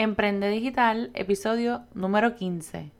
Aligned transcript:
Emprende 0.00 0.48
Digital, 0.48 1.10
episodio 1.14 1.82
número 1.92 2.36
15. 2.36 2.92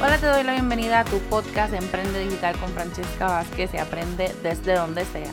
Hola, 0.00 0.18
te 0.20 0.26
doy 0.26 0.44
la 0.44 0.52
bienvenida 0.52 1.00
a 1.00 1.04
tu 1.04 1.18
podcast 1.22 1.74
Emprende 1.74 2.20
Digital 2.20 2.56
con 2.58 2.70
Francesca 2.70 3.26
Vázquez 3.26 3.74
y 3.74 3.78
aprende 3.78 4.32
desde 4.44 4.76
donde 4.76 5.04
sea, 5.06 5.32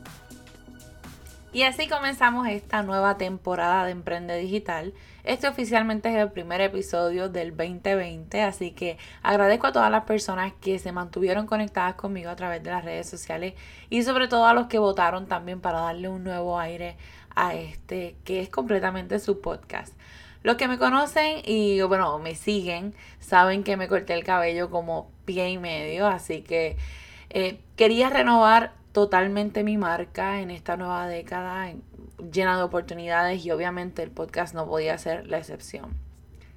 Y 1.53 1.63
así 1.63 1.89
comenzamos 1.89 2.47
esta 2.47 2.81
nueva 2.81 3.17
temporada 3.17 3.83
de 3.83 3.91
Emprende 3.91 4.37
Digital. 4.37 4.93
Este 5.25 5.49
oficialmente 5.49 6.07
es 6.07 6.15
el 6.15 6.31
primer 6.31 6.61
episodio 6.61 7.27
del 7.27 7.49
2020, 7.49 8.41
así 8.41 8.71
que 8.71 8.97
agradezco 9.21 9.67
a 9.67 9.73
todas 9.73 9.91
las 9.91 10.05
personas 10.05 10.53
que 10.61 10.79
se 10.79 10.93
mantuvieron 10.93 11.47
conectadas 11.47 11.95
conmigo 11.95 12.29
a 12.29 12.37
través 12.37 12.63
de 12.63 12.71
las 12.71 12.85
redes 12.85 13.09
sociales 13.09 13.55
y 13.89 14.03
sobre 14.03 14.29
todo 14.29 14.45
a 14.45 14.53
los 14.53 14.67
que 14.67 14.79
votaron 14.79 15.27
también 15.27 15.59
para 15.59 15.81
darle 15.81 16.07
un 16.07 16.23
nuevo 16.23 16.57
aire 16.57 16.95
a 17.35 17.53
este 17.53 18.15
que 18.23 18.39
es 18.39 18.47
completamente 18.47 19.19
su 19.19 19.41
podcast. 19.41 19.93
Los 20.43 20.55
que 20.55 20.69
me 20.69 20.77
conocen 20.77 21.41
y 21.43 21.81
bueno, 21.81 22.17
me 22.17 22.35
siguen, 22.35 22.95
saben 23.19 23.65
que 23.65 23.75
me 23.75 23.89
corté 23.89 24.13
el 24.13 24.23
cabello 24.23 24.69
como 24.69 25.11
pie 25.25 25.49
y 25.49 25.57
medio, 25.57 26.07
así 26.07 26.43
que 26.43 26.77
eh, 27.29 27.59
quería 27.75 28.09
renovar 28.09 28.71
totalmente 28.91 29.63
mi 29.63 29.77
marca 29.77 30.41
en 30.41 30.51
esta 30.51 30.77
nueva 30.77 31.07
década 31.07 31.73
llena 32.31 32.57
de 32.57 32.63
oportunidades 32.63 33.45
y 33.45 33.51
obviamente 33.51 34.03
el 34.03 34.11
podcast 34.11 34.53
no 34.53 34.67
podía 34.67 34.97
ser 34.97 35.27
la 35.27 35.37
excepción. 35.37 35.95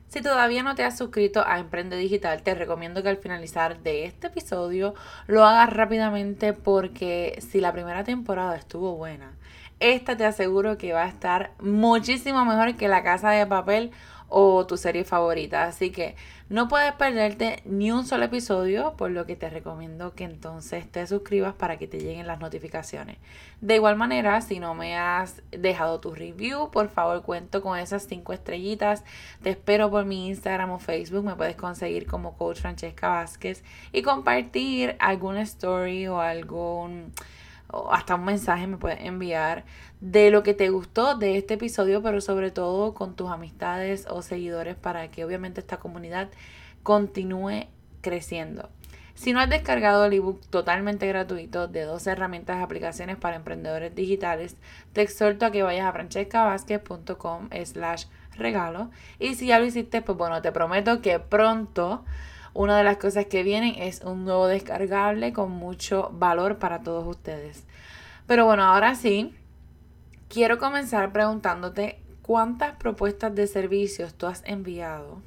Si 0.09 0.21
todavía 0.21 0.63
no 0.63 0.77
te 0.77 0.85
has 0.85 0.97
suscrito 0.97 1.45
a 1.45 1.59
Emprende 1.59 1.97
Digital, 1.97 2.43
te 2.43 2.55
recomiendo 2.55 3.03
que 3.03 3.09
al 3.09 3.17
finalizar 3.17 3.81
de 3.81 4.05
este 4.05 4.29
episodio 4.29 4.95
lo 5.27 5.45
hagas 5.45 5.73
rápidamente 5.73 6.53
porque 6.53 7.37
si 7.41 7.61
la 7.61 7.73
primera 7.73 8.05
temporada 8.05 8.55
estuvo 8.55 8.95
buena, 8.95 9.33
esta 9.81 10.17
te 10.17 10.25
aseguro 10.25 10.79
que 10.79 10.93
va 10.93 11.03
a 11.03 11.09
estar 11.09 11.53
muchísimo 11.59 12.45
mejor 12.45 12.77
que 12.77 12.87
La 12.87 13.03
Casa 13.03 13.31
de 13.31 13.47
Papel 13.47 13.91
o 14.29 14.67
tu 14.67 14.77
serie 14.77 15.05
favorita. 15.05 15.65
Así 15.65 15.91
que 15.91 16.15
no 16.51 16.69
puedes 16.69 16.93
perderte 16.93 17.63
ni 17.65 17.91
un 17.91 18.07
solo 18.07 18.27
episodio, 18.27 18.95
por 18.99 19.11
lo 19.11 19.25
que 19.25 19.35
te 19.35 19.49
recomiendo 19.49 20.15
que 20.15 20.25
entonces 20.25 20.87
te 20.87 21.07
suscribas 21.07 21.55
para 21.55 21.79
que 21.79 21.89
te 21.89 21.99
lleguen 21.99 22.27
las 22.27 22.39
notificaciones. 22.39 23.17
De 23.63 23.77
igual 23.77 23.97
manera, 23.97 24.41
si 24.43 24.61
no 24.61 24.75
me 24.75 24.97
has 24.97 25.43
dejado 25.51 26.01
tu 26.01 26.15
review, 26.15 26.71
por 26.71 26.91
favor 26.91 27.23
cuento 27.23 27.63
con 27.63 27.79
esas 27.79 28.07
cinco 28.07 28.35
estrellitas. 28.35 29.05
Te 29.43 29.51
espero 29.51 29.91
por 29.91 30.05
mi 30.05 30.29
Instagram 30.29 30.71
o 30.73 30.79
Facebook. 30.79 31.25
Me 31.25 31.35
puedes 31.35 31.57
conseguir 31.57 32.07
como 32.07 32.37
Coach 32.37 32.61
Francesca 32.61 33.09
Vázquez 33.09 33.65
y 33.93 34.03
compartir 34.03 34.97
alguna 34.99 35.41
story 35.43 36.09
o 36.09 36.21
algún 36.21 37.13
o 37.69 37.93
hasta 37.93 38.15
un 38.15 38.25
mensaje 38.25 38.67
me 38.67 38.77
puedes 38.77 39.01
enviar 39.01 39.65
de 40.01 40.31
lo 40.31 40.43
que 40.43 40.55
te 40.55 40.69
gustó 40.69 41.17
de 41.17 41.37
este 41.37 41.55
episodio, 41.55 42.03
pero 42.03 42.21
sobre 42.21 42.51
todo 42.51 42.95
con 42.95 43.17
tus 43.17 43.31
amistades 43.31 44.07
o 44.09 44.23
seguidores 44.23 44.77
para 44.77 45.09
que 45.09 45.25
obviamente 45.25 45.61
esta 45.61 45.79
comunidad 45.79 46.29
continúe 46.83 47.67
creciendo. 48.01 48.69
Si 49.15 49.33
no 49.33 49.41
has 49.41 49.49
descargado 49.49 50.05
el 50.05 50.13
ebook 50.13 50.41
totalmente 50.51 51.07
gratuito 51.07 51.69
de 51.69 51.83
12 51.83 52.11
herramientas 52.11 52.59
y 52.59 52.63
aplicaciones 52.63 53.17
para 53.17 53.37
emprendedores 53.37 53.95
digitales, 53.95 54.57
te 54.93 55.03
exhorto 55.03 55.47
a 55.47 55.53
que 55.53 55.63
vayas 55.63 55.87
a 55.87 55.93
francescavasquez.com 55.93 57.49
slash 57.65 58.07
regalo. 58.37 58.91
Y 59.21 59.37
si 59.37 59.47
ya 59.47 59.61
lo 59.61 59.67
hiciste, 59.67 60.03
pues 60.03 60.19
bueno, 60.19 60.43
te 60.43 60.51
prometo 60.51 61.01
que 61.01 61.21
pronto 61.21 62.05
una 62.55 62.79
de 62.79 62.85
las 62.85 62.97
cosas 62.97 63.27
que 63.27 63.43
vienen 63.43 63.75
es 63.77 64.01
un 64.01 64.25
nuevo 64.25 64.47
descargable 64.47 65.33
con 65.33 65.51
mucho 65.51 66.11
valor 66.15 66.59
para 66.59 66.83
todos 66.83 67.07
ustedes. 67.07 67.65
Pero 68.27 68.47
bueno, 68.47 68.63
ahora 68.63 68.95
sí, 68.95 69.35
quiero 70.29 70.59
comenzar 70.59 71.13
preguntándote 71.13 72.01
cuántas 72.23 72.77
propuestas 72.77 73.35
de 73.35 73.47
servicios 73.47 74.15
tú 74.15 74.27
has 74.27 74.43
enviado 74.47 75.21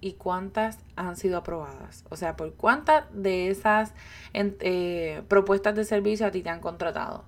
y 0.00 0.14
cuántas 0.14 0.78
han 0.96 1.16
sido 1.16 1.38
aprobadas. 1.38 2.04
O 2.08 2.16
sea, 2.16 2.36
por 2.36 2.54
cuántas 2.54 3.04
de 3.12 3.50
esas 3.50 3.92
eh, 4.32 5.22
propuestas 5.28 5.76
de 5.76 5.84
servicio 5.84 6.26
a 6.26 6.30
ti 6.30 6.42
te 6.42 6.48
han 6.48 6.60
contratado. 6.60 7.24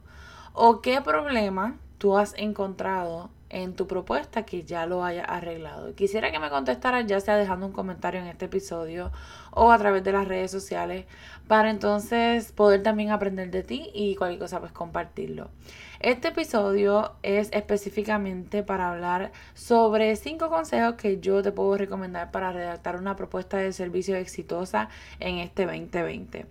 O 0.55 0.81
qué 0.81 1.01
problema 1.01 1.77
tú 1.99 2.17
has 2.17 2.35
encontrado 2.37 3.31
en 3.53 3.75
tu 3.75 3.87
propuesta 3.87 4.45
que 4.45 4.65
ya 4.65 4.87
lo 4.87 5.05
haya 5.05 5.25
arreglado. 5.25 5.95
Quisiera 5.95 6.33
que 6.33 6.41
me 6.41 6.51
contestaras 6.51 7.07
ya 7.07 7.21
sea 7.21 7.37
dejando 7.37 7.67
un 7.67 7.73
comentario 7.73 8.21
en 8.21 8.27
este 8.27 8.47
episodio 8.47 9.13
o 9.53 9.71
a 9.71 9.79
través 9.79 10.03
de 10.03 10.13
las 10.13 10.27
redes 10.27 10.51
sociales 10.51 11.05
para 11.47 11.71
entonces 11.71 12.51
poder 12.51 12.83
también 12.83 13.11
aprender 13.11 13.51
de 13.51 13.63
ti 13.63 13.91
y 13.95 14.17
cualquier 14.17 14.41
cosa 14.41 14.59
pues 14.59 14.73
compartirlo. 14.73 15.51
Este 16.01 16.29
episodio 16.29 17.13
es 17.23 17.51
específicamente 17.53 18.63
para 18.63 18.91
hablar 18.91 19.33
sobre 19.55 20.17
cinco 20.17 20.49
consejos 20.49 20.95
que 20.95 21.21
yo 21.21 21.43
te 21.43 21.53
puedo 21.53 21.77
recomendar 21.77 22.31
para 22.31 22.53
redactar 22.53 22.97
una 22.97 23.17
propuesta 23.17 23.59
de 23.59 23.73
servicio 23.73 24.17
exitosa 24.17 24.89
en 25.21 25.39
este 25.39 25.67
2020. 25.67 26.47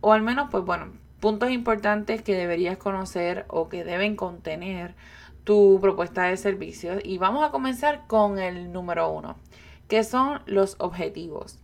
O 0.00 0.12
al 0.12 0.22
menos 0.22 0.48
pues 0.50 0.64
bueno, 0.64 0.92
puntos 1.20 1.50
importantes 1.50 2.22
que 2.22 2.34
deberías 2.34 2.78
conocer 2.78 3.44
o 3.48 3.68
que 3.68 3.84
deben 3.84 4.16
contener 4.16 4.94
tu 5.48 5.78
propuesta 5.80 6.24
de 6.24 6.36
servicios 6.36 7.00
y 7.02 7.16
vamos 7.16 7.42
a 7.42 7.50
comenzar 7.50 8.06
con 8.06 8.38
el 8.38 8.70
número 8.70 9.10
uno, 9.10 9.36
que 9.88 10.04
son 10.04 10.42
los 10.44 10.76
objetivos. 10.78 11.58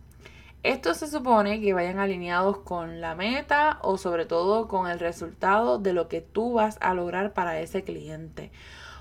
Esto 0.63 0.95
se 0.95 1.05
supone 1.05 1.61
que 1.61 1.75
vayan 1.75 1.99
alineados 1.99 2.57
con 2.57 2.99
la 2.99 3.13
meta 3.13 3.77
o 3.83 3.99
sobre 3.99 4.25
todo 4.25 4.67
con 4.67 4.89
el 4.89 4.97
resultado 4.97 5.77
de 5.77 5.93
lo 5.93 6.07
que 6.07 6.19
tú 6.21 6.53
vas 6.53 6.79
a 6.81 6.95
lograr 6.95 7.33
para 7.33 7.59
ese 7.59 7.83
cliente. 7.83 8.49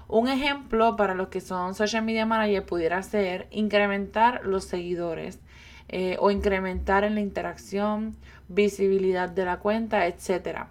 Un 0.06 0.28
ejemplo 0.28 0.96
para 0.96 1.14
los 1.14 1.28
que 1.28 1.40
son 1.40 1.74
social 1.74 2.04
media 2.04 2.26
manager 2.26 2.66
pudiera 2.66 3.02
ser 3.02 3.48
incrementar 3.50 4.44
los 4.44 4.64
seguidores 4.64 5.40
eh, 5.88 6.18
o 6.20 6.30
incrementar 6.30 7.04
en 7.04 7.14
la 7.14 7.22
interacción, 7.22 8.16
visibilidad 8.48 9.30
de 9.30 9.46
la 9.46 9.60
cuenta, 9.60 10.06
etcétera. 10.06 10.68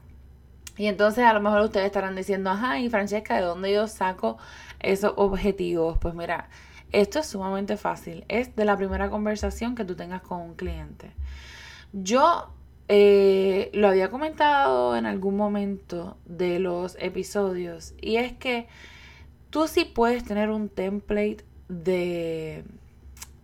Y 0.77 0.87
entonces 0.87 1.23
a 1.23 1.33
lo 1.33 1.41
mejor 1.41 1.61
ustedes 1.61 1.85
estarán 1.85 2.15
diciendo, 2.15 2.49
ajá, 2.49 2.79
y 2.79 2.89
Francesca, 2.89 3.35
¿de 3.35 3.43
dónde 3.43 3.71
yo 3.71 3.87
saco 3.87 4.37
esos 4.79 5.13
objetivos? 5.17 5.97
Pues 5.99 6.15
mira, 6.15 6.49
esto 6.91 7.19
es 7.19 7.27
sumamente 7.27 7.77
fácil. 7.77 8.25
Es 8.27 8.55
de 8.55 8.65
la 8.65 8.77
primera 8.77 9.09
conversación 9.09 9.75
que 9.75 9.85
tú 9.85 9.95
tengas 9.95 10.21
con 10.21 10.41
un 10.41 10.55
cliente. 10.55 11.11
Yo 11.91 12.49
eh, 12.87 13.69
lo 13.73 13.87
había 13.87 14.09
comentado 14.09 14.95
en 14.95 15.05
algún 15.05 15.37
momento 15.37 16.17
de 16.25 16.59
los 16.59 16.97
episodios 16.99 17.93
y 18.01 18.17
es 18.17 18.33
que 18.33 18.67
tú 19.49 19.67
sí 19.67 19.85
puedes 19.85 20.23
tener 20.25 20.49
un 20.49 20.69
template 20.69 21.45
de, 21.69 22.63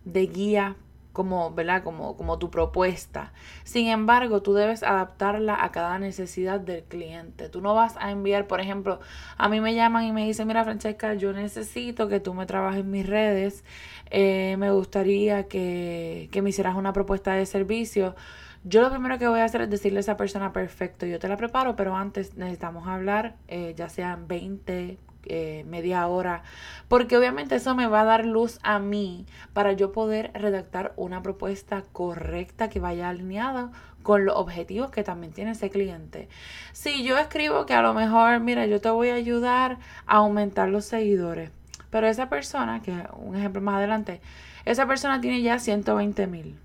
de 0.04 0.26
guía 0.26 0.76
como, 1.12 1.52
¿verdad? 1.52 1.82
Como, 1.82 2.16
como 2.16 2.38
tu 2.38 2.50
propuesta. 2.50 3.32
Sin 3.64 3.88
embargo, 3.88 4.42
tú 4.42 4.54
debes 4.54 4.82
adaptarla 4.82 5.64
a 5.64 5.72
cada 5.72 5.98
necesidad 5.98 6.60
del 6.60 6.84
cliente. 6.84 7.48
Tú 7.48 7.60
no 7.60 7.74
vas 7.74 7.96
a 7.98 8.10
enviar, 8.10 8.46
por 8.46 8.60
ejemplo, 8.60 9.00
a 9.36 9.48
mí 9.48 9.60
me 9.60 9.74
llaman 9.74 10.04
y 10.04 10.12
me 10.12 10.24
dicen, 10.26 10.46
mira 10.46 10.64
Francesca, 10.64 11.14
yo 11.14 11.32
necesito 11.32 12.08
que 12.08 12.20
tú 12.20 12.34
me 12.34 12.46
trabajes 12.46 12.80
en 12.80 12.90
mis 12.90 13.06
redes, 13.06 13.64
eh, 14.10 14.56
me 14.58 14.70
gustaría 14.70 15.48
que, 15.48 16.28
que 16.32 16.42
me 16.42 16.50
hicieras 16.50 16.76
una 16.76 16.92
propuesta 16.92 17.34
de 17.34 17.46
servicio. 17.46 18.14
Yo 18.62 18.82
lo 18.82 18.90
primero 18.90 19.18
que 19.18 19.26
voy 19.26 19.40
a 19.40 19.44
hacer 19.44 19.62
es 19.62 19.70
decirle 19.70 19.98
a 19.98 20.00
esa 20.00 20.16
persona, 20.18 20.52
perfecto, 20.52 21.06
yo 21.06 21.18
te 21.18 21.28
la 21.28 21.38
preparo, 21.38 21.76
pero 21.76 21.96
antes 21.96 22.36
necesitamos 22.36 22.86
hablar, 22.86 23.36
eh, 23.48 23.72
ya 23.74 23.88
sean 23.88 24.28
20, 24.28 24.98
eh, 25.24 25.64
media 25.68 26.06
hora, 26.06 26.42
porque 26.88 27.16
obviamente 27.16 27.56
eso 27.56 27.74
me 27.74 27.86
va 27.86 28.02
a 28.02 28.04
dar 28.04 28.24
luz 28.24 28.58
a 28.62 28.78
mí 28.78 29.26
para 29.52 29.72
yo 29.72 29.92
poder 29.92 30.30
redactar 30.34 30.92
una 30.96 31.22
propuesta 31.22 31.84
correcta 31.92 32.68
que 32.68 32.80
vaya 32.80 33.08
alineada 33.08 33.70
con 34.02 34.24
los 34.24 34.36
objetivos 34.36 34.90
que 34.90 35.04
también 35.04 35.32
tiene 35.32 35.52
ese 35.52 35.70
cliente. 35.70 36.28
Si 36.72 37.04
yo 37.04 37.18
escribo 37.18 37.66
que 37.66 37.74
a 37.74 37.82
lo 37.82 37.94
mejor, 37.94 38.40
mira, 38.40 38.66
yo 38.66 38.80
te 38.80 38.90
voy 38.90 39.10
a 39.10 39.14
ayudar 39.14 39.78
a 40.06 40.16
aumentar 40.16 40.68
los 40.68 40.84
seguidores, 40.84 41.50
pero 41.90 42.06
esa 42.06 42.28
persona, 42.28 42.82
que 42.82 42.92
un 43.16 43.36
ejemplo 43.36 43.60
más 43.60 43.76
adelante, 43.76 44.20
esa 44.64 44.86
persona 44.86 45.20
tiene 45.20 45.42
ya 45.42 45.58
120 45.58 46.26
mil. 46.26 46.58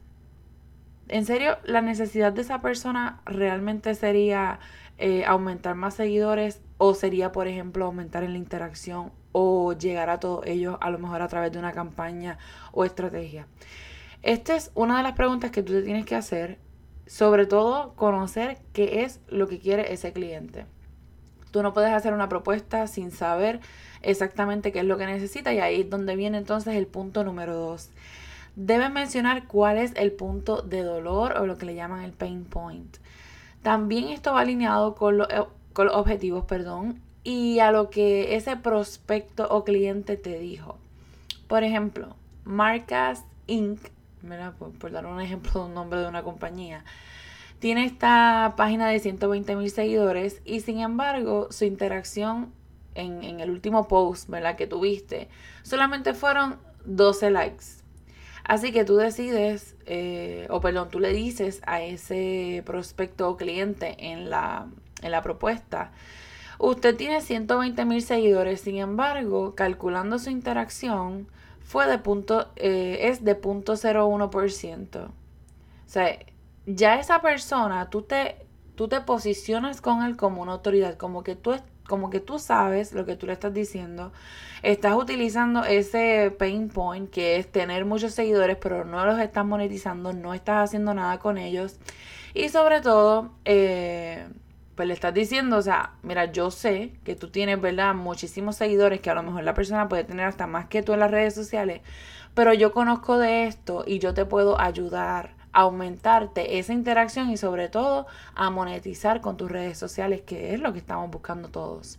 ¿En 1.07 1.25
serio 1.25 1.57
la 1.63 1.81
necesidad 1.81 2.33
de 2.33 2.41
esa 2.41 2.61
persona 2.61 3.19
realmente 3.25 3.93
sería 3.93 4.59
eh, 4.97 5.23
aumentar 5.25 5.75
más 5.75 5.93
seguidores 5.93 6.61
o 6.77 6.93
sería, 6.93 7.31
por 7.31 7.47
ejemplo, 7.47 7.85
aumentar 7.85 8.23
en 8.23 8.33
la 8.33 8.37
interacción 8.37 9.11
o 9.31 9.73
llegar 9.73 10.09
a 10.09 10.19
todos 10.19 10.45
ellos 10.45 10.77
a 10.81 10.89
lo 10.89 10.99
mejor 10.99 11.21
a 11.21 11.27
través 11.27 11.51
de 11.51 11.59
una 11.59 11.71
campaña 11.71 12.37
o 12.71 12.85
estrategia? 12.85 13.47
Esta 14.23 14.55
es 14.55 14.71
una 14.73 14.97
de 14.97 15.03
las 15.03 15.13
preguntas 15.13 15.51
que 15.51 15.63
tú 15.63 15.73
te 15.73 15.83
tienes 15.83 16.05
que 16.05 16.15
hacer, 16.15 16.57
sobre 17.05 17.45
todo 17.45 17.93
conocer 17.93 18.57
qué 18.73 19.03
es 19.03 19.19
lo 19.27 19.47
que 19.47 19.59
quiere 19.59 19.93
ese 19.93 20.13
cliente. 20.13 20.65
Tú 21.51 21.61
no 21.63 21.73
puedes 21.73 21.91
hacer 21.91 22.13
una 22.13 22.27
propuesta 22.27 22.87
sin 22.87 23.11
saber 23.11 23.61
exactamente 24.01 24.71
qué 24.71 24.79
es 24.79 24.85
lo 24.85 24.97
que 24.97 25.05
necesita 25.05 25.53
y 25.53 25.59
ahí 25.59 25.81
es 25.81 25.89
donde 25.89 26.15
viene 26.15 26.37
entonces 26.37 26.75
el 26.75 26.87
punto 26.87 27.23
número 27.23 27.55
dos. 27.55 27.91
Debes 28.55 28.91
mencionar 28.91 29.47
cuál 29.47 29.77
es 29.77 29.93
el 29.95 30.11
punto 30.11 30.61
de 30.61 30.81
dolor 30.81 31.33
o 31.37 31.45
lo 31.45 31.57
que 31.57 31.65
le 31.65 31.75
llaman 31.75 32.03
el 32.03 32.13
pain 32.13 32.45
point. 32.45 32.97
También 33.61 34.09
esto 34.09 34.33
va 34.33 34.41
alineado 34.41 34.95
con, 34.95 35.21
eh, 35.21 35.25
con 35.75 35.87
los 35.87 35.95
objetivos, 35.95 36.45
perdón, 36.45 37.01
y 37.25 37.59
a 37.59 37.69
lo 37.71 37.89
que 37.89 38.37
ese 38.37 38.55
prospecto 38.55 39.45
o 39.49 39.65
cliente 39.65 40.15
te 40.15 40.39
dijo. 40.39 40.77
Por 41.49 41.65
ejemplo, 41.65 42.15
Marcas 42.45 43.25
Inc., 43.45 43.81
por, 44.57 44.71
por 44.71 44.91
dar 44.91 45.05
un 45.05 45.19
ejemplo 45.19 45.51
de 45.59 45.67
un 45.67 45.73
nombre 45.73 45.99
de 45.99 46.07
una 46.07 46.23
compañía, 46.23 46.85
tiene 47.59 47.83
esta 47.83 48.53
página 48.55 48.87
de 48.87 48.99
120 48.99 49.57
mil 49.57 49.69
seguidores 49.69 50.41
y 50.45 50.61
sin 50.61 50.79
embargo 50.79 51.49
su 51.51 51.65
interacción 51.65 52.53
en, 52.93 53.41
el 53.41 53.49
último 53.49 53.89
post, 53.89 54.29
¿verdad? 54.29 54.55
Que 54.55 54.67
tuviste, 54.67 55.27
solamente 55.61 56.13
fueron 56.13 56.55
12 56.85 57.31
likes. 57.31 57.65
Así 58.45 58.71
que 58.71 58.85
tú 58.85 58.95
decides, 58.95 59.75
eh, 59.85 60.47
o 60.49 60.61
perdón, 60.61 60.89
tú 60.89 61.01
le 61.01 61.11
dices 61.11 61.61
a 61.65 61.81
ese 61.81 62.63
prospecto 62.65 63.29
o 63.29 63.35
cliente 63.35 63.97
en 63.99 64.29
la, 64.29 64.67
en 65.01 65.11
la 65.11 65.21
propuesta, 65.21 65.91
usted 66.57 66.95
tiene 66.95 67.21
120 67.21 67.85
mil 67.85 68.01
seguidores, 68.01 68.61
sin 68.61 68.77
embargo, 68.77 69.55
calculando 69.55 70.19
su 70.19 70.29
interacción, 70.29 71.27
fue 71.65 71.87
de 71.87 71.97
punto, 71.97 72.47
eh, 72.55 73.09
es 73.09 73.23
de 73.23 73.39
0.01%. 73.39 75.05
O 75.05 75.11
sea, 75.87 76.19
ya 76.65 76.99
esa 76.99 77.21
persona, 77.21 77.89
tú 77.89 78.03
te, 78.03 78.45
tú 78.75 78.87
te 78.87 79.01
posicionas 79.01 79.81
con 79.81 80.03
él 80.03 80.15
como 80.15 80.41
una 80.41 80.53
autoridad, 80.53 80.95
como 80.95 81.23
que 81.23 81.35
tú, 81.35 81.55
como 81.87 82.09
que 82.09 82.19
tú 82.19 82.39
sabes 82.39 82.93
lo 82.93 83.05
que 83.05 83.15
tú 83.15 83.25
le 83.27 83.33
estás 83.33 83.53
diciendo, 83.53 84.11
estás 84.63 84.95
utilizando 84.95 85.63
ese 85.63 86.35
pain 86.37 86.69
point 86.69 87.09
que 87.09 87.37
es 87.37 87.51
tener 87.51 87.85
muchos 87.85 88.13
seguidores, 88.13 88.57
pero 88.57 88.85
no 88.85 89.05
los 89.05 89.19
estás 89.19 89.45
monetizando, 89.45 90.13
no 90.13 90.33
estás 90.33 90.69
haciendo 90.69 90.93
nada 90.93 91.19
con 91.19 91.37
ellos. 91.37 91.79
Y 92.33 92.49
sobre 92.49 92.81
todo, 92.81 93.31
eh, 93.45 94.27
pues 94.75 94.87
le 94.87 94.93
estás 94.93 95.13
diciendo, 95.13 95.57
o 95.57 95.61
sea, 95.61 95.93
mira, 96.03 96.31
yo 96.31 96.51
sé 96.51 96.91
que 97.03 97.15
tú 97.15 97.29
tienes, 97.29 97.59
¿verdad? 97.61 97.95
Muchísimos 97.95 98.57
seguidores, 98.57 98.99
que 99.01 99.09
a 99.09 99.15
lo 99.15 99.23
mejor 99.23 99.43
la 99.43 99.53
persona 99.53 99.87
puede 99.87 100.03
tener 100.03 100.25
hasta 100.25 100.47
más 100.47 100.67
que 100.67 100.83
tú 100.83 100.93
en 100.93 100.99
las 100.99 101.11
redes 101.11 101.33
sociales, 101.33 101.81
pero 102.33 102.53
yo 102.53 102.73
conozco 102.73 103.17
de 103.17 103.45
esto 103.47 103.83
y 103.87 103.99
yo 103.99 104.13
te 104.13 104.25
puedo 104.25 104.59
ayudar 104.59 105.35
aumentarte 105.55 106.59
esa 106.59 106.73
interacción 106.73 107.29
y 107.31 107.37
sobre 107.37 107.69
todo 107.69 108.07
a 108.35 108.49
monetizar 108.49 109.21
con 109.21 109.37
tus 109.37 109.49
redes 109.49 109.77
sociales, 109.77 110.21
que 110.21 110.53
es 110.53 110.59
lo 110.59 110.73
que 110.73 110.79
estamos 110.79 111.09
buscando 111.09 111.47
todos. 111.47 111.97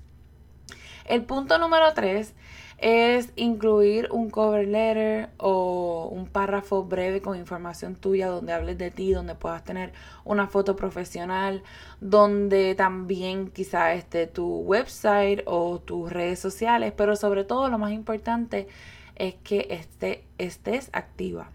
El 1.06 1.24
punto 1.24 1.58
número 1.58 1.92
tres 1.94 2.34
es 2.78 3.32
incluir 3.36 4.08
un 4.10 4.28
cover 4.28 4.68
letter 4.68 5.30
o 5.38 6.08
un 6.12 6.26
párrafo 6.26 6.84
breve 6.84 7.22
con 7.22 7.36
información 7.38 7.94
tuya 7.96 8.28
donde 8.28 8.52
hables 8.52 8.76
de 8.76 8.90
ti, 8.90 9.12
donde 9.12 9.34
puedas 9.34 9.64
tener 9.64 9.92
una 10.24 10.46
foto 10.46 10.76
profesional, 10.76 11.62
donde 12.00 12.74
también 12.74 13.50
quizá 13.50 13.94
esté 13.94 14.26
tu 14.26 14.58
website 14.60 15.42
o 15.46 15.78
tus 15.78 16.12
redes 16.12 16.38
sociales, 16.38 16.92
pero 16.96 17.16
sobre 17.16 17.44
todo 17.44 17.68
lo 17.70 17.78
más 17.78 17.92
importante 17.92 18.68
es 19.14 19.34
que 19.36 19.68
esté, 19.70 20.24
estés 20.36 20.90
activa. 20.92 21.50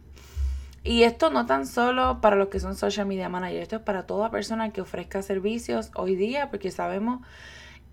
Y 0.84 1.04
esto 1.04 1.30
no 1.30 1.46
tan 1.46 1.68
solo 1.68 2.22
para 2.22 2.36
los 2.36 2.48
que 2.48 2.60
son 2.60 2.76
social 2.76 3.06
media 3.06 3.30
managers, 3.30 3.62
esto 3.62 3.76
es 3.76 3.82
para 3.84 4.08
toda 4.08 4.32
persona 4.32 4.72
que 4.72 4.82
ofrezca 4.82 5.22
servicios 5.22 5.92
hoy 5.94 6.16
día, 6.16 6.50
porque 6.50 6.72
sabemos 6.72 7.22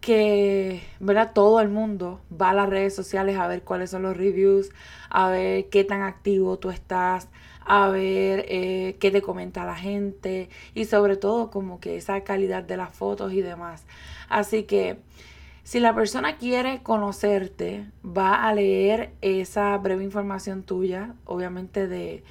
que, 0.01 0.83
¿verdad? 1.01 1.33
Todo 1.35 1.61
el 1.61 1.69
mundo 1.69 2.21
va 2.31 2.51
a 2.51 2.55
las 2.55 2.69
redes 2.69 2.95
sociales 2.95 3.37
a 3.37 3.49
ver 3.49 3.63
cuáles 3.63 3.91
son 3.91 4.03
los 4.03 4.17
reviews, 4.17 4.71
a 5.11 5.29
ver 5.29 5.69
qué 5.69 5.85
tan 5.85 6.03
activo 6.03 6.59
tú 6.59 6.71
estás, 6.71 7.29
a 7.65 7.89
ver 7.89 8.47
eh, 8.49 8.97
qué 8.99 9.11
te 9.11 9.23
comenta 9.23 9.65
la 9.65 9.77
gente 9.77 10.49
y 10.75 10.87
sobre 10.87 11.17
todo 11.17 11.51
como 11.51 11.81
que 11.81 11.97
esa 11.97 12.23
calidad 12.23 12.63
de 12.63 12.77
las 12.77 12.95
fotos 12.95 13.33
y 13.33 13.43
demás. 13.43 13.85
Así 14.29 14.65
que 14.65 14.99
si 15.65 15.81
la 15.81 15.95
persona 15.95 16.39
quiere 16.39 16.83
conocerte, 16.83 17.85
va 18.03 18.49
a 18.49 18.55
leer 18.55 19.13
esa 19.21 19.77
breve 19.77 20.03
información 20.03 20.63
tuya, 20.63 21.15
obviamente 21.27 21.87
de 21.87 22.25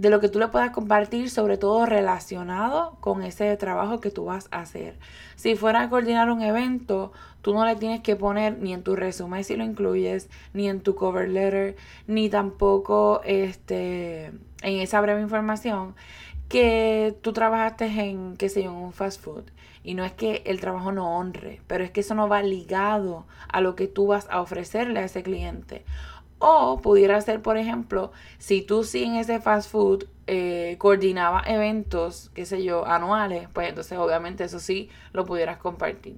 de 0.00 0.08
lo 0.08 0.18
que 0.18 0.30
tú 0.30 0.38
le 0.38 0.48
puedas 0.48 0.70
compartir, 0.70 1.28
sobre 1.28 1.58
todo 1.58 1.84
relacionado 1.84 2.96
con 3.00 3.22
ese 3.22 3.54
trabajo 3.58 4.00
que 4.00 4.10
tú 4.10 4.24
vas 4.24 4.48
a 4.50 4.60
hacer. 4.60 4.98
Si 5.36 5.56
fuera 5.56 5.82
a 5.82 5.90
coordinar 5.90 6.30
un 6.30 6.40
evento, 6.40 7.12
tú 7.42 7.52
no 7.52 7.66
le 7.66 7.76
tienes 7.76 8.00
que 8.00 8.16
poner 8.16 8.56
ni 8.56 8.72
en 8.72 8.82
tu 8.82 8.96
resumen 8.96 9.44
si 9.44 9.56
lo 9.56 9.64
incluyes, 9.64 10.30
ni 10.54 10.70
en 10.70 10.80
tu 10.80 10.94
cover 10.94 11.28
letter, 11.28 11.76
ni 12.06 12.30
tampoco 12.30 13.20
este, 13.24 14.32
en 14.62 14.80
esa 14.80 15.02
breve 15.02 15.20
información 15.20 15.94
que 16.48 17.14
tú 17.20 17.34
trabajaste 17.34 17.84
en, 17.84 18.38
qué 18.38 18.48
sé 18.48 18.62
yo, 18.62 18.70
en 18.70 18.76
un 18.76 18.94
fast 18.94 19.20
food. 19.20 19.44
Y 19.84 19.92
no 19.92 20.06
es 20.06 20.12
que 20.12 20.42
el 20.46 20.60
trabajo 20.60 20.92
no 20.92 21.14
honre, 21.18 21.60
pero 21.66 21.84
es 21.84 21.90
que 21.90 22.00
eso 22.00 22.14
no 22.14 22.26
va 22.26 22.42
ligado 22.42 23.26
a 23.48 23.60
lo 23.60 23.76
que 23.76 23.86
tú 23.86 24.06
vas 24.06 24.26
a 24.30 24.40
ofrecerle 24.40 25.00
a 25.00 25.04
ese 25.04 25.22
cliente. 25.22 25.84
O 26.42 26.80
pudiera 26.80 27.20
ser, 27.20 27.42
por 27.42 27.58
ejemplo, 27.58 28.12
si 28.38 28.62
tú 28.62 28.82
sí 28.82 29.04
en 29.04 29.16
ese 29.16 29.40
fast 29.40 29.70
food 29.70 30.06
eh, 30.26 30.76
coordinabas 30.78 31.46
eventos, 31.46 32.30
qué 32.34 32.46
sé 32.46 32.64
yo, 32.64 32.86
anuales, 32.86 33.46
pues 33.52 33.68
entonces 33.68 33.98
obviamente 33.98 34.44
eso 34.44 34.58
sí 34.58 34.88
lo 35.12 35.26
pudieras 35.26 35.58
compartir. 35.58 36.16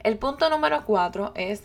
El 0.00 0.18
punto 0.18 0.50
número 0.50 0.84
cuatro 0.84 1.32
es, 1.34 1.64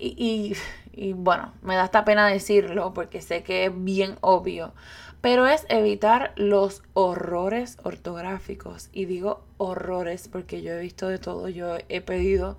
y, 0.00 0.56
y 0.92 1.12
bueno, 1.12 1.52
me 1.62 1.76
da 1.76 1.84
esta 1.84 2.04
pena 2.04 2.26
decirlo 2.26 2.92
porque 2.92 3.22
sé 3.22 3.44
que 3.44 3.66
es 3.66 3.72
bien 3.72 4.16
obvio, 4.20 4.72
pero 5.20 5.46
es 5.46 5.66
evitar 5.68 6.32
los 6.34 6.82
horrores 6.94 7.78
ortográficos. 7.84 8.88
Y 8.92 9.04
digo 9.04 9.44
horrores 9.58 10.26
porque 10.26 10.60
yo 10.62 10.72
he 10.72 10.80
visto 10.80 11.06
de 11.06 11.18
todo, 11.18 11.48
yo 11.48 11.76
he 11.88 12.00
pedido... 12.00 12.58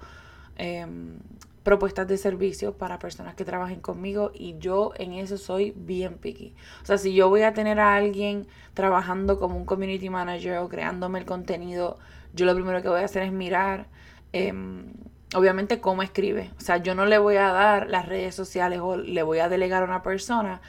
Em, 0.56 1.18
propuestas 1.64 2.08
de 2.08 2.18
servicio 2.18 2.74
para 2.78 3.00
personas 3.00 3.36
que 3.36 3.46
trabajen 3.46 3.80
conmigo 3.80 4.32
y 4.34 4.58
yo 4.58 4.94
en 4.98 5.14
eso 5.14 5.38
soy 5.38 5.74
bien 5.76 6.16
picky. 6.16 6.56
O 6.82 6.86
sea, 6.86 6.98
si 6.98 7.14
yo 7.14 7.30
voy 7.30 7.44
a 7.44 7.54
tener 7.54 7.80
a 7.80 7.96
alguien 7.96 8.48
trabajando 8.74 9.40
como 9.40 9.58
un 9.58 9.66
community 9.66 10.10
manager 10.10 10.58
o 10.58 10.70
creándome 10.70 11.20
el 11.20 11.26
contenido, 11.26 12.00
yo 12.34 12.46
lo 12.46 12.56
primero 12.56 12.82
que 12.82 12.90
voy 12.90 13.02
a 13.02 13.06
hacer 13.06 13.24
es 13.24 13.32
mirar, 13.32 13.88
em, 14.34 14.94
obviamente, 15.36 15.80
cómo 15.80 16.02
escribe. 16.02 16.52
O 16.58 16.62
sea, 16.62 16.78
yo 16.78 16.96
no 16.96 17.06
le 17.06 17.18
voy 17.18 17.36
a 17.36 17.52
dar 17.52 17.90
las 17.90 18.08
redes 18.08 18.34
sociales 18.34 18.80
o 18.82 18.98
le 18.98 19.24
voy 19.24 19.40
a 19.40 19.50
delegar 19.50 19.84
a 19.84 19.86
una 19.86 20.02
persona 20.04 20.62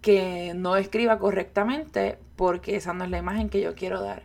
que 0.00 0.52
no 0.54 0.76
escriba 0.76 1.18
correctamente 1.18 2.18
porque 2.36 2.76
esa 2.76 2.94
no 2.94 3.04
es 3.04 3.10
la 3.10 3.18
imagen 3.18 3.48
que 3.50 3.60
yo 3.60 3.74
quiero 3.74 4.00
dar. 4.00 4.22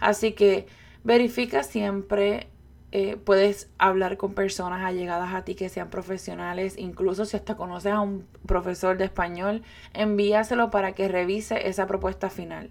Así 0.00 0.32
que 0.32 0.66
verifica 1.02 1.62
siempre 1.62 2.48
eh, 2.96 3.16
puedes 3.16 3.68
hablar 3.76 4.16
con 4.16 4.34
personas 4.34 4.84
allegadas 4.84 5.34
a 5.34 5.42
ti 5.42 5.56
que 5.56 5.68
sean 5.68 5.90
profesionales, 5.90 6.76
incluso 6.78 7.24
si 7.24 7.36
hasta 7.36 7.56
conoces 7.56 7.92
a 7.92 7.98
un 7.98 8.24
profesor 8.46 8.96
de 8.96 9.04
español, 9.04 9.64
envíaselo 9.94 10.70
para 10.70 10.92
que 10.92 11.08
revise 11.08 11.66
esa 11.68 11.88
propuesta 11.88 12.30
final. 12.30 12.70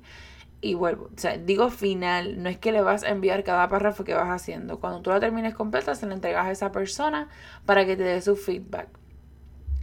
Y 0.61 0.75
vuelvo, 0.75 1.09
o 1.13 1.19
sea, 1.19 1.37
digo 1.37 1.69
final, 1.69 2.41
no 2.41 2.47
es 2.47 2.57
que 2.57 2.71
le 2.71 2.81
vas 2.81 3.03
a 3.03 3.09
enviar 3.09 3.43
cada 3.43 3.67
párrafo 3.67 4.05
que 4.05 4.13
vas 4.13 4.29
haciendo. 4.29 4.79
Cuando 4.79 5.01
tú 5.01 5.09
la 5.09 5.19
termines 5.19 5.55
completa, 5.55 5.93
se 5.93 6.05
la 6.05 6.13
entregas 6.13 6.45
a 6.45 6.51
esa 6.51 6.71
persona 6.71 7.27
para 7.65 7.85
que 7.85 7.97
te 7.97 8.03
dé 8.03 8.21
su 8.21 8.37
feedback. 8.37 8.87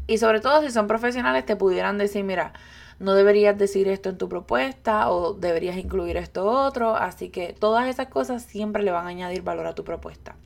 Y 0.06 0.16
sobre 0.16 0.40
todo 0.40 0.62
si 0.62 0.70
son 0.70 0.86
profesionales, 0.86 1.44
te 1.44 1.54
pudieran 1.54 1.98
decir, 1.98 2.24
mira, 2.24 2.54
no 3.00 3.14
deberías 3.14 3.58
decir 3.58 3.88
esto 3.88 4.10
en 4.10 4.18
tu 4.18 4.28
propuesta 4.28 5.10
o 5.10 5.32
deberías 5.32 5.78
incluir 5.78 6.18
esto 6.18 6.44
otro. 6.44 6.94
Así 6.94 7.30
que 7.30 7.54
todas 7.58 7.88
esas 7.88 8.08
cosas 8.08 8.42
siempre 8.42 8.82
le 8.82 8.92
van 8.92 9.06
a 9.06 9.08
añadir 9.08 9.42
valor 9.42 9.66
a 9.66 9.74
tu 9.74 9.84
propuesta. 9.84 10.36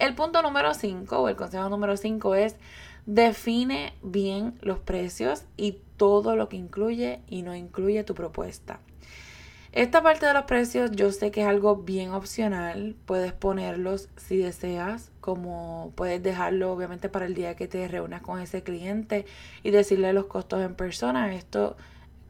El 0.00 0.14
punto 0.14 0.42
número 0.42 0.74
5 0.74 1.16
o 1.16 1.28
el 1.28 1.36
consejo 1.36 1.68
número 1.68 1.96
5 1.96 2.34
es 2.34 2.56
define 3.06 3.94
bien 4.02 4.58
los 4.60 4.80
precios 4.80 5.44
y 5.56 5.78
todo 5.96 6.34
lo 6.34 6.48
que 6.48 6.56
incluye 6.56 7.20
y 7.28 7.42
no 7.42 7.54
incluye 7.54 8.02
tu 8.02 8.14
propuesta. 8.14 8.80
Esta 9.74 10.04
parte 10.04 10.24
de 10.24 10.32
los 10.34 10.44
precios 10.44 10.92
yo 10.92 11.10
sé 11.10 11.32
que 11.32 11.40
es 11.40 11.48
algo 11.48 11.74
bien 11.74 12.12
opcional, 12.12 12.94
puedes 13.06 13.32
ponerlos 13.32 14.08
si 14.16 14.36
deseas, 14.36 15.10
como 15.20 15.92
puedes 15.96 16.22
dejarlo 16.22 16.72
obviamente 16.72 17.08
para 17.08 17.26
el 17.26 17.34
día 17.34 17.56
que 17.56 17.66
te 17.66 17.88
reúnas 17.88 18.22
con 18.22 18.38
ese 18.38 18.62
cliente 18.62 19.26
y 19.64 19.72
decirle 19.72 20.12
los 20.12 20.26
costos 20.26 20.62
en 20.62 20.76
persona. 20.76 21.34
Esto 21.34 21.76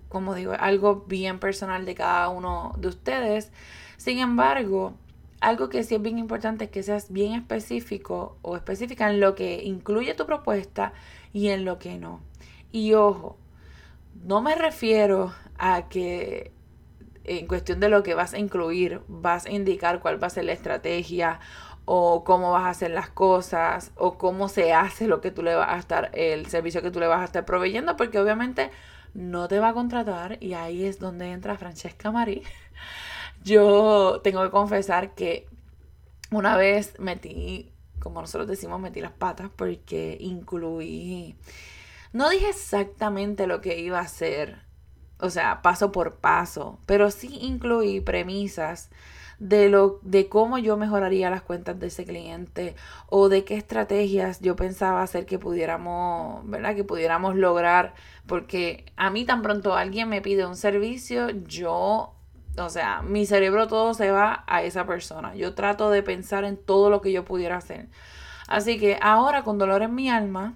como 0.08 0.34
digo, 0.34 0.54
algo 0.58 1.04
bien 1.06 1.38
personal 1.38 1.84
de 1.84 1.94
cada 1.94 2.30
uno 2.30 2.72
de 2.78 2.88
ustedes. 2.88 3.52
Sin 3.98 4.20
embargo, 4.20 4.94
algo 5.40 5.68
que 5.68 5.82
sí 5.82 5.96
es 5.96 6.00
bien 6.00 6.18
importante 6.18 6.64
es 6.64 6.70
que 6.70 6.82
seas 6.82 7.12
bien 7.12 7.34
específico 7.34 8.38
o 8.40 8.56
específica 8.56 9.10
en 9.10 9.20
lo 9.20 9.34
que 9.34 9.64
incluye 9.64 10.14
tu 10.14 10.24
propuesta 10.24 10.94
y 11.34 11.48
en 11.48 11.66
lo 11.66 11.78
que 11.78 11.98
no. 11.98 12.20
Y 12.72 12.94
ojo, 12.94 13.36
no 14.24 14.40
me 14.40 14.54
refiero 14.54 15.34
a 15.58 15.90
que 15.90 16.53
en 17.24 17.46
cuestión 17.46 17.80
de 17.80 17.88
lo 17.88 18.02
que 18.02 18.14
vas 18.14 18.34
a 18.34 18.38
incluir, 18.38 19.00
vas 19.08 19.46
a 19.46 19.50
indicar 19.50 20.00
cuál 20.00 20.22
va 20.22 20.28
a 20.28 20.30
ser 20.30 20.44
la 20.44 20.52
estrategia 20.52 21.40
o 21.86 22.24
cómo 22.24 22.52
vas 22.52 22.64
a 22.64 22.70
hacer 22.70 22.90
las 22.90 23.10
cosas 23.10 23.92
o 23.96 24.16
cómo 24.16 24.48
se 24.48 24.72
hace 24.72 25.06
lo 25.06 25.20
que 25.20 25.30
tú 25.30 25.42
le 25.42 25.54
vas 25.54 25.70
a 25.70 25.78
estar, 25.78 26.10
el 26.14 26.46
servicio 26.46 26.82
que 26.82 26.90
tú 26.90 27.00
le 27.00 27.06
vas 27.06 27.20
a 27.20 27.24
estar 27.24 27.44
proveyendo, 27.44 27.96
porque 27.96 28.18
obviamente 28.18 28.70
no 29.12 29.48
te 29.48 29.60
va 29.60 29.70
a 29.70 29.74
contratar 29.74 30.38
y 30.42 30.54
ahí 30.54 30.84
es 30.84 30.98
donde 30.98 31.30
entra 31.30 31.56
Francesca 31.56 32.10
Marí. 32.10 32.42
Yo 33.44 34.20
tengo 34.22 34.42
que 34.42 34.50
confesar 34.50 35.14
que 35.14 35.46
una 36.30 36.56
vez 36.56 36.98
metí, 36.98 37.72
como 38.00 38.20
nosotros 38.20 38.48
decimos, 38.48 38.80
metí 38.80 39.00
las 39.00 39.12
patas 39.12 39.50
porque 39.54 40.16
incluí, 40.20 41.36
no 42.12 42.30
dije 42.30 42.48
exactamente 42.48 43.46
lo 43.46 43.60
que 43.60 43.78
iba 43.78 43.98
a 43.98 44.02
hacer, 44.02 44.63
o 45.18 45.30
sea, 45.30 45.62
paso 45.62 45.92
por 45.92 46.16
paso, 46.16 46.78
pero 46.86 47.10
sí 47.10 47.38
incluí 47.40 48.00
premisas 48.00 48.90
de 49.38 49.68
lo 49.68 49.98
de 50.02 50.28
cómo 50.28 50.58
yo 50.58 50.76
mejoraría 50.76 51.28
las 51.30 51.42
cuentas 51.42 51.78
de 51.78 51.88
ese 51.88 52.04
cliente 52.04 52.76
o 53.08 53.28
de 53.28 53.44
qué 53.44 53.56
estrategias 53.56 54.40
yo 54.40 54.56
pensaba 54.56 55.02
hacer 55.02 55.26
que 55.26 55.38
pudiéramos, 55.38 56.48
¿verdad? 56.48 56.74
Que 56.76 56.84
pudiéramos 56.84 57.36
lograr 57.36 57.94
porque 58.26 58.86
a 58.96 59.10
mí 59.10 59.24
tan 59.24 59.42
pronto 59.42 59.74
alguien 59.74 60.08
me 60.08 60.22
pide 60.22 60.46
un 60.46 60.56
servicio, 60.56 61.30
yo 61.30 62.14
o 62.56 62.68
sea, 62.68 63.02
mi 63.02 63.26
cerebro 63.26 63.66
todo 63.66 63.94
se 63.94 64.10
va 64.10 64.44
a 64.46 64.62
esa 64.62 64.86
persona. 64.86 65.34
Yo 65.34 65.54
trato 65.54 65.90
de 65.90 66.02
pensar 66.02 66.44
en 66.44 66.56
todo 66.56 66.88
lo 66.88 67.00
que 67.00 67.12
yo 67.12 67.24
pudiera 67.24 67.56
hacer. 67.56 67.88
Así 68.46 68.78
que 68.78 68.98
ahora 69.00 69.42
con 69.42 69.58
dolor 69.58 69.82
en 69.82 69.94
mi 69.94 70.08
alma, 70.08 70.54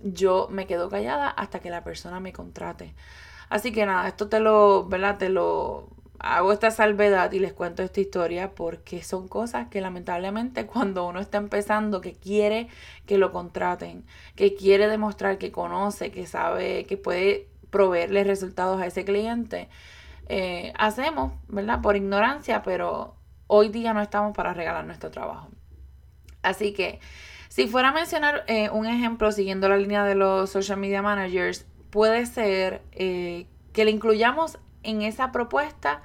yo 0.00 0.48
me 0.50 0.66
quedo 0.66 0.88
callada 0.88 1.28
hasta 1.28 1.60
que 1.60 1.70
la 1.70 1.84
persona 1.84 2.20
me 2.20 2.32
contrate. 2.32 2.94
Así 3.48 3.72
que 3.72 3.86
nada, 3.86 4.08
esto 4.08 4.28
te 4.28 4.40
lo, 4.40 4.86
¿verdad? 4.86 5.18
Te 5.18 5.28
lo 5.28 5.88
hago 6.18 6.52
esta 6.52 6.70
salvedad 6.70 7.30
y 7.32 7.38
les 7.38 7.52
cuento 7.52 7.82
esta 7.82 8.00
historia 8.00 8.50
porque 8.54 9.02
son 9.02 9.28
cosas 9.28 9.68
que 9.68 9.80
lamentablemente 9.80 10.66
cuando 10.72 11.06
uno 11.06 11.20
está 11.20 11.38
empezando, 11.38 12.00
que 12.00 12.14
quiere 12.14 12.68
que 13.06 13.18
lo 13.18 13.32
contraten, 13.32 14.04
que 14.34 14.54
quiere 14.54 14.88
demostrar 14.88 15.38
que 15.38 15.52
conoce, 15.52 16.10
que 16.10 16.26
sabe, 16.26 16.84
que 16.84 16.96
puede 16.96 17.48
proveerle 17.70 18.24
resultados 18.24 18.80
a 18.80 18.86
ese 18.86 19.04
cliente, 19.04 19.68
eh, 20.28 20.72
hacemos, 20.76 21.32
¿verdad? 21.48 21.80
Por 21.80 21.96
ignorancia, 21.96 22.62
pero 22.62 23.14
hoy 23.46 23.68
día 23.68 23.94
no 23.94 24.02
estamos 24.02 24.34
para 24.34 24.54
regalar 24.54 24.84
nuestro 24.86 25.10
trabajo. 25.10 25.48
Así 26.42 26.72
que, 26.72 27.00
si 27.48 27.66
fuera 27.66 27.88
a 27.88 27.92
mencionar 27.92 28.44
eh, 28.46 28.70
un 28.70 28.86
ejemplo 28.86 29.32
siguiendo 29.32 29.68
la 29.68 29.76
línea 29.76 30.04
de 30.04 30.14
los 30.14 30.50
social 30.50 30.78
media 30.78 31.02
managers, 31.02 31.66
puede 31.90 32.26
ser 32.26 32.82
eh, 32.92 33.46
que 33.72 33.84
le 33.84 33.90
incluyamos 33.90 34.58
en 34.82 35.02
esa 35.02 35.32
propuesta, 35.32 36.02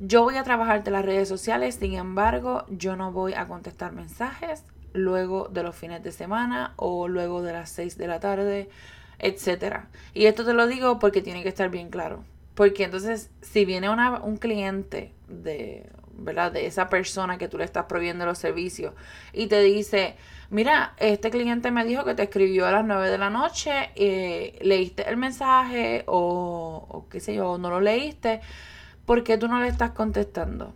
yo 0.00 0.22
voy 0.22 0.36
a 0.36 0.42
trabajar 0.42 0.82
de 0.82 0.90
las 0.90 1.04
redes 1.04 1.28
sociales, 1.28 1.76
sin 1.76 1.94
embargo, 1.94 2.64
yo 2.68 2.96
no 2.96 3.12
voy 3.12 3.34
a 3.34 3.46
contestar 3.46 3.92
mensajes 3.92 4.64
luego 4.92 5.48
de 5.48 5.62
los 5.62 5.74
fines 5.74 6.02
de 6.02 6.12
semana 6.12 6.72
o 6.76 7.08
luego 7.08 7.42
de 7.42 7.52
las 7.52 7.70
6 7.70 7.98
de 7.98 8.06
la 8.06 8.20
tarde, 8.20 8.68
etcétera. 9.18 9.88
Y 10.14 10.26
esto 10.26 10.44
te 10.44 10.54
lo 10.54 10.66
digo 10.66 10.98
porque 10.98 11.22
tiene 11.22 11.42
que 11.42 11.48
estar 11.48 11.70
bien 11.70 11.90
claro. 11.90 12.24
Porque 12.54 12.84
entonces, 12.84 13.30
si 13.42 13.64
viene 13.64 13.90
una, 13.90 14.20
un 14.20 14.36
cliente 14.36 15.12
de, 15.28 15.86
¿verdad? 16.18 16.52
De 16.52 16.66
esa 16.66 16.88
persona 16.88 17.38
que 17.38 17.48
tú 17.48 17.58
le 17.58 17.64
estás 17.64 17.86
proveyendo 17.86 18.26
los 18.26 18.38
servicios 18.38 18.94
y 19.32 19.46
te 19.46 19.60
dice, 19.60 20.16
mira, 20.50 20.94
este 20.98 21.30
cliente 21.30 21.70
me 21.70 21.84
dijo 21.84 22.04
que 22.04 22.14
te 22.14 22.22
escribió 22.24 22.66
a 22.66 22.72
las 22.72 22.84
9 22.84 23.10
de 23.10 23.18
la 23.18 23.30
noche, 23.30 23.90
eh, 23.96 24.58
leíste 24.62 25.08
el 25.08 25.16
mensaje 25.16 26.04
o, 26.06 26.86
o 26.88 27.08
qué 27.08 27.20
sé 27.20 27.34
yo, 27.34 27.58
no 27.58 27.70
lo 27.70 27.80
leíste, 27.80 28.40
¿por 29.06 29.24
qué 29.24 29.38
tú 29.38 29.48
no 29.48 29.60
le 29.60 29.68
estás 29.68 29.90
contestando? 29.90 30.74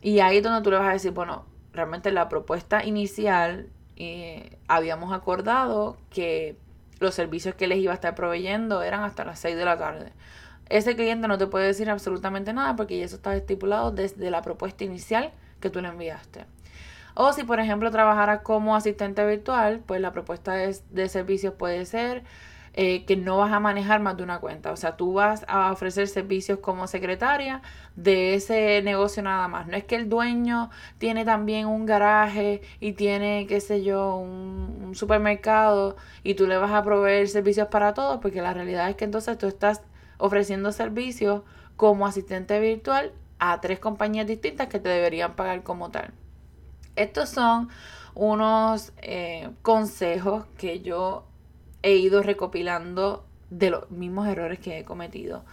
Y 0.00 0.20
ahí 0.20 0.38
es 0.38 0.42
donde 0.42 0.62
tú 0.62 0.70
le 0.70 0.78
vas 0.78 0.88
a 0.88 0.92
decir, 0.92 1.10
bueno, 1.10 1.44
realmente 1.72 2.10
la 2.12 2.28
propuesta 2.28 2.84
inicial 2.84 3.68
eh, 3.96 4.58
habíamos 4.68 5.12
acordado 5.12 5.96
que 6.10 6.56
los 7.00 7.14
servicios 7.14 7.54
que 7.54 7.66
les 7.66 7.78
iba 7.78 7.92
a 7.92 7.94
estar 7.94 8.14
proveyendo 8.14 8.82
eran 8.82 9.02
hasta 9.02 9.24
las 9.24 9.40
6 9.40 9.56
de 9.56 9.64
la 9.64 9.76
tarde. 9.76 10.12
Ese 10.68 10.96
cliente 10.96 11.28
no 11.28 11.38
te 11.38 11.46
puede 11.46 11.66
decir 11.66 11.88
absolutamente 11.90 12.52
nada 12.52 12.76
porque 12.76 12.98
ya 12.98 13.04
eso 13.04 13.16
está 13.16 13.34
estipulado 13.34 13.90
desde 13.90 14.30
la 14.30 14.42
propuesta 14.42 14.84
inicial 14.84 15.32
que 15.60 15.70
tú 15.70 15.80
le 15.80 15.88
enviaste. 15.88 16.44
O 17.14 17.32
si, 17.32 17.42
por 17.42 17.58
ejemplo, 17.58 17.90
trabajara 17.90 18.42
como 18.42 18.76
asistente 18.76 19.26
virtual, 19.26 19.82
pues 19.84 20.00
la 20.00 20.12
propuesta 20.12 20.54
de, 20.54 21.08
servicios 21.08 21.52
puede 21.54 21.84
ser 21.84 22.22
eh, 22.74 23.04
que 23.06 23.16
no 23.16 23.38
vas 23.38 23.50
a 23.50 23.58
manejar 23.58 24.00
más 24.00 24.16
de 24.16 24.22
una 24.22 24.38
cuenta. 24.38 24.70
O 24.70 24.76
sea, 24.76 24.96
tú 24.96 25.14
vas 25.14 25.44
a 25.48 25.72
ofrecer 25.72 26.06
servicios 26.06 26.60
como 26.60 26.86
secretaria 26.86 27.60
de 27.96 28.34
ese 28.34 28.82
negocio 28.82 29.22
nada 29.22 29.48
más. 29.48 29.66
No 29.66 29.76
es 29.76 29.84
que 29.84 29.96
el 29.96 30.08
dueño 30.08 30.70
tiene 30.98 31.24
también 31.24 31.66
un 31.66 31.86
garaje 31.86 32.62
y 32.78 32.92
tiene, 32.92 33.46
qué 33.48 33.60
sé 33.60 33.82
yo, 33.82 34.16
un, 34.16 34.84
un 34.84 34.94
supermercado 34.94 35.96
y 36.22 36.34
tú 36.34 36.46
le 36.46 36.56
vas 36.56 36.70
a 36.70 36.84
proveer 36.84 37.26
servicios 37.28 37.66
para 37.68 37.94
todos, 37.94 38.20
porque 38.20 38.42
la 38.42 38.54
realidad 38.54 38.88
es 38.90 38.96
que 38.96 39.06
entonces 39.06 39.36
tú 39.38 39.48
estás 39.48 39.82
ofreciendo 40.18 40.72
servicios 40.72 41.42
como 41.76 42.06
asistente 42.06 42.58
virtual 42.60 43.12
a 43.38 43.60
tres 43.60 43.78
compañías 43.78 44.26
distintas 44.26 44.68
que 44.68 44.80
te 44.80 44.88
deberían 44.88 45.34
pagar 45.34 45.62
como 45.62 45.90
tal. 45.90 46.12
Estos 46.96 47.28
son 47.28 47.68
unos 48.14 48.92
eh, 49.00 49.50
consejos 49.62 50.44
que 50.56 50.80
yo 50.80 51.24
he 51.82 51.94
ido 51.94 52.22
recopilando 52.22 53.24
de 53.50 53.70
los 53.70 53.90
mismos 53.90 54.26
errores 54.28 54.58
que 54.58 54.78
he 54.78 54.84
cometido. 54.84 55.44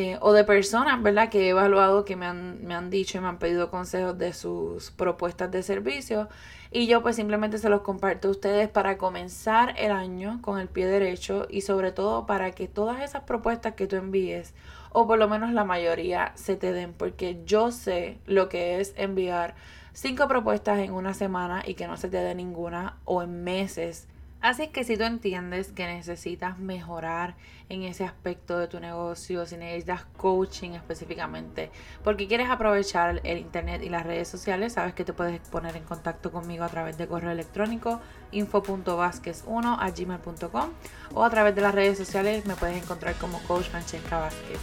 Eh, 0.00 0.16
o 0.20 0.32
de 0.32 0.44
personas, 0.44 1.02
¿verdad? 1.02 1.28
Que 1.28 1.46
he 1.46 1.48
evaluado, 1.48 2.04
que 2.04 2.14
me 2.14 2.24
han, 2.24 2.64
me 2.64 2.76
han 2.76 2.88
dicho 2.88 3.18
y 3.18 3.20
me 3.20 3.26
han 3.26 3.40
pedido 3.40 3.68
consejos 3.68 4.16
de 4.16 4.32
sus 4.32 4.92
propuestas 4.92 5.50
de 5.50 5.64
servicio. 5.64 6.28
Y 6.70 6.86
yo 6.86 7.02
pues 7.02 7.16
simplemente 7.16 7.58
se 7.58 7.68
los 7.68 7.80
comparto 7.80 8.28
a 8.28 8.30
ustedes 8.30 8.68
para 8.68 8.96
comenzar 8.96 9.74
el 9.76 9.90
año 9.90 10.38
con 10.40 10.60
el 10.60 10.68
pie 10.68 10.86
derecho 10.86 11.48
y 11.50 11.62
sobre 11.62 11.90
todo 11.90 12.26
para 12.26 12.52
que 12.52 12.68
todas 12.68 13.02
esas 13.02 13.24
propuestas 13.24 13.74
que 13.74 13.88
tú 13.88 13.96
envíes, 13.96 14.54
o 14.92 15.08
por 15.08 15.18
lo 15.18 15.26
menos 15.26 15.52
la 15.52 15.64
mayoría, 15.64 16.30
se 16.36 16.54
te 16.54 16.72
den. 16.72 16.92
Porque 16.92 17.42
yo 17.44 17.72
sé 17.72 18.18
lo 18.24 18.48
que 18.48 18.78
es 18.78 18.94
enviar 18.96 19.56
cinco 19.94 20.28
propuestas 20.28 20.78
en 20.78 20.92
una 20.92 21.12
semana 21.12 21.64
y 21.66 21.74
que 21.74 21.88
no 21.88 21.96
se 21.96 22.08
te 22.08 22.18
dé 22.18 22.36
ninguna 22.36 22.98
o 23.04 23.20
en 23.20 23.42
meses. 23.42 24.06
Así 24.40 24.68
que 24.68 24.84
si 24.84 24.96
tú 24.96 25.02
entiendes 25.02 25.72
que 25.72 25.84
necesitas 25.86 26.58
mejorar 26.60 27.34
en 27.68 27.82
ese 27.82 28.04
aspecto 28.04 28.56
de 28.56 28.68
tu 28.68 28.78
negocio, 28.78 29.44
si 29.46 29.56
necesitas 29.56 30.04
coaching 30.16 30.70
específicamente, 30.70 31.72
porque 32.04 32.28
quieres 32.28 32.48
aprovechar 32.48 33.20
el 33.24 33.38
internet 33.38 33.82
y 33.82 33.88
las 33.88 34.06
redes 34.06 34.28
sociales, 34.28 34.74
sabes 34.74 34.94
que 34.94 35.04
te 35.04 35.12
puedes 35.12 35.40
poner 35.48 35.74
en 35.76 35.82
contacto 35.82 36.30
conmigo 36.30 36.62
a 36.62 36.68
través 36.68 36.96
de 36.96 37.08
correo 37.08 37.32
electrónico 37.32 38.00
info.vásquez1 38.30 39.76
a 39.80 39.90
gmail.com 39.90 40.70
o 41.14 41.24
a 41.24 41.30
través 41.30 41.54
de 41.56 41.60
las 41.60 41.74
redes 41.74 41.98
sociales 41.98 42.46
me 42.46 42.54
puedes 42.54 42.80
encontrar 42.80 43.16
como 43.16 43.40
coach 43.42 43.66
Francesca 43.66 44.18
Vázquez. 44.18 44.60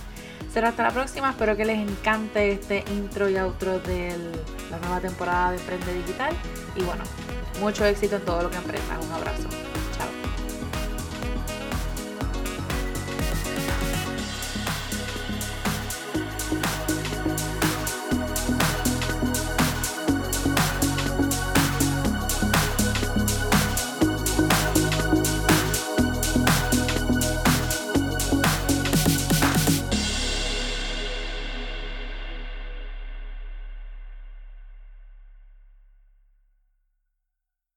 Será 0.55 0.69
hasta 0.69 0.83
la 0.83 0.91
próxima. 0.91 1.31
Espero 1.31 1.57
que 1.57 1.65
les 1.65 1.77
encante 1.77 2.53
este 2.53 2.85
intro 2.87 3.27
y 3.27 3.35
outro 3.35 3.77
de 3.83 4.15
la 4.71 4.79
nueva 4.79 5.01
temporada 5.01 5.51
de 5.51 5.57
Emprende 5.57 5.91
Digital. 5.99 6.31
Y 6.77 6.81
bueno, 6.83 7.03
mucho 7.59 7.83
éxito 7.83 8.15
en 8.15 8.23
todo 8.23 8.43
lo 8.43 8.49
que 8.49 8.55
emprendas. 8.55 9.03
Un 9.03 9.11
abrazo. 9.11 9.74